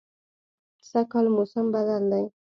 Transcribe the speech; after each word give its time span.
سږکال 0.89 1.25
موسم 1.35 1.65
بدل 1.73 2.03
دی 2.11 2.25